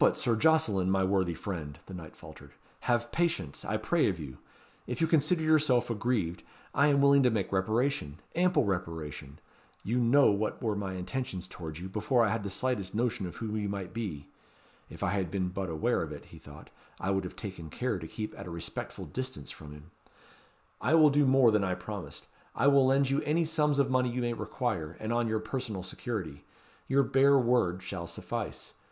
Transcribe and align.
"But 0.00 0.18
Sir 0.18 0.34
Jocelyn, 0.34 0.90
my 0.90 1.04
worthy 1.04 1.34
friend," 1.34 1.78
the 1.86 1.94
knight 1.94 2.16
faltered, 2.16 2.54
"have 2.90 3.12
patience, 3.12 3.64
I 3.64 3.76
pray 3.76 4.08
of 4.08 4.18
you. 4.18 4.38
If 4.88 5.00
you 5.00 5.06
consider 5.06 5.42
yourself 5.42 5.88
aggrieved, 5.90 6.42
I 6.74 6.88
am 6.88 7.00
willing 7.00 7.22
to 7.22 7.30
make 7.30 7.52
reparation 7.52 8.18
ample 8.34 8.64
reparation. 8.64 9.38
You 9.84 10.00
know 10.00 10.32
what 10.32 10.60
were 10.60 10.74
my 10.74 10.94
intentions 10.94 11.46
towards 11.46 11.78
you, 11.78 11.88
before 11.88 12.24
I 12.24 12.30
had 12.30 12.42
the 12.42 12.50
slightest 12.50 12.96
notion 12.96 13.30
who 13.30 13.54
you 13.54 13.68
might 13.68 13.94
be. 13.94 14.26
(If 14.90 15.04
I 15.04 15.10
had 15.10 15.26
but 15.30 15.54
been 15.54 15.70
aware 15.70 16.02
of 16.02 16.10
it, 16.10 16.24
he 16.24 16.38
thought, 16.38 16.70
I 16.98 17.12
would 17.12 17.22
have 17.22 17.36
taken 17.36 17.70
care 17.70 18.00
to 18.00 18.08
keep 18.08 18.36
at 18.36 18.48
a 18.48 18.50
respectful 18.50 19.04
distance 19.04 19.52
from 19.52 19.70
him.) 19.70 19.92
I 20.80 20.94
will 20.94 21.10
do 21.10 21.26
more 21.26 21.52
than 21.52 21.62
I 21.62 21.74
promised. 21.76 22.26
I 22.56 22.66
will 22.66 22.84
lend 22.84 23.08
you 23.08 23.22
any 23.22 23.44
sums 23.44 23.78
of 23.78 23.88
money 23.88 24.10
you 24.10 24.20
may 24.22 24.32
require; 24.32 24.96
and 24.98 25.12
on 25.12 25.28
your 25.28 25.38
personal 25.38 25.84
security. 25.84 26.44
Your 26.88 27.04
bare 27.04 27.38
word 27.38 27.84
shall 27.84 28.08
suffice. 28.08 28.74